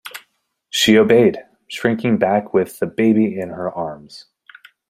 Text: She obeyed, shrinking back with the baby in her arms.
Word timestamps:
She 0.71 0.97
obeyed, 0.97 1.37
shrinking 1.67 2.17
back 2.17 2.55
with 2.55 2.79
the 2.79 2.87
baby 2.87 3.39
in 3.39 3.49
her 3.49 3.71
arms. 3.71 4.25